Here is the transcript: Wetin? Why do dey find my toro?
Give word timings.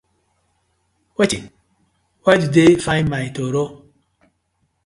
Wetin? 1.15 1.45
Why 2.23 2.37
do 2.39 2.47
dey 2.55 2.73
find 2.87 3.07
my 3.07 3.29
toro? 3.29 3.65